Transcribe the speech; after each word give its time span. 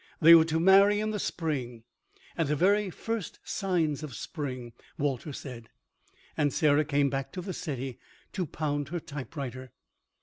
They 0.19 0.33
were 0.33 0.45
to 0.45 0.59
marry 0.59 0.99
in 0.99 1.11
the 1.11 1.19
spring—at 1.19 2.47
the 2.47 2.55
very 2.55 2.89
first 2.89 3.37
signs 3.43 4.01
of 4.01 4.15
spring, 4.15 4.73
Walter 4.97 5.31
said. 5.31 5.69
And 6.35 6.51
Sarah 6.51 6.85
came 6.85 7.11
back 7.11 7.31
to 7.33 7.41
the 7.43 7.53
city 7.53 7.99
to 8.33 8.47
pound 8.47 8.87
her 8.89 8.99
typewriter. 8.99 9.73